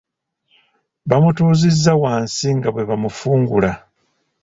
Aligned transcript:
Baamutuuzizza 1.09 1.91
wansi 2.01 2.47
nga 2.57 2.69
bwe 2.71 2.87
bamufungula. 2.89 3.71